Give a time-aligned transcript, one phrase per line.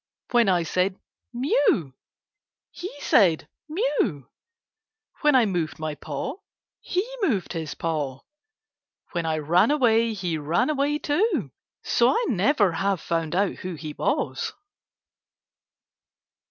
[0.31, 0.95] When I said'
[1.45, 1.93] Mew!'
[2.71, 4.27] he said * Mew!'
[5.21, 6.37] When I moved my paw,
[6.79, 8.21] he moved his paw.
[9.11, 11.51] When I ran away, he ran away too,
[11.83, 14.53] so I never have found out who he was.